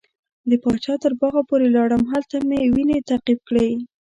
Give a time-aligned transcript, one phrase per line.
[0.49, 3.69] د پاچا تر باغه پورې لاړم هلته مې وینې تعقیب کړې.